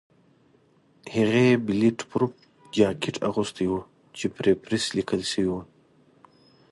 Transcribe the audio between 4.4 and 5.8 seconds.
پریس لیکل شوي وو.